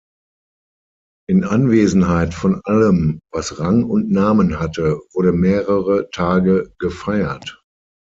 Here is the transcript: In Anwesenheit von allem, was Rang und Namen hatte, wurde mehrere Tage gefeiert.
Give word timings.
In 1.29 1.43
Anwesenheit 1.43 2.33
von 2.33 2.59
allem, 2.63 3.19
was 3.31 3.59
Rang 3.59 3.83
und 3.83 4.09
Namen 4.09 4.59
hatte, 4.59 4.99
wurde 5.13 5.31
mehrere 5.31 6.09
Tage 6.09 6.73
gefeiert. 6.79 7.61